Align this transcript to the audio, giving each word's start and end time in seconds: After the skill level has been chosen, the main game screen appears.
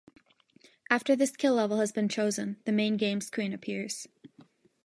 After 0.89 1.15
the 1.15 1.27
skill 1.27 1.53
level 1.53 1.77
has 1.79 1.91
been 1.91 2.09
chosen, 2.09 2.57
the 2.65 2.71
main 2.71 2.97
game 2.97 3.21
screen 3.21 3.53
appears. 3.53 4.07